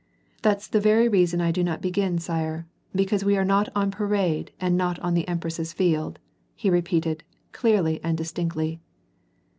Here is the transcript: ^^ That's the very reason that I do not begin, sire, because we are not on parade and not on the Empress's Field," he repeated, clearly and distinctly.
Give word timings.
^^ 0.39 0.41
That's 0.41 0.67
the 0.67 0.79
very 0.79 1.07
reason 1.07 1.37
that 1.37 1.45
I 1.45 1.51
do 1.51 1.63
not 1.63 1.79
begin, 1.79 2.17
sire, 2.17 2.65
because 2.95 3.23
we 3.23 3.37
are 3.37 3.45
not 3.45 3.69
on 3.75 3.91
parade 3.91 4.49
and 4.59 4.75
not 4.75 4.97
on 4.97 5.13
the 5.13 5.27
Empress's 5.27 5.73
Field," 5.73 6.17
he 6.55 6.71
repeated, 6.71 7.23
clearly 7.51 7.99
and 8.03 8.17
distinctly. 8.17 8.81